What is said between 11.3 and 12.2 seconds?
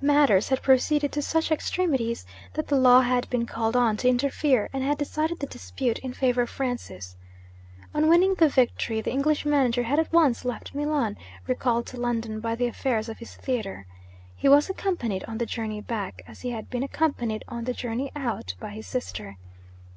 recalled to